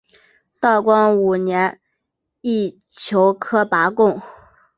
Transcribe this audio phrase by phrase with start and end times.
[0.59, 1.79] 道光五年
[2.41, 4.19] 乙酉科拔贡。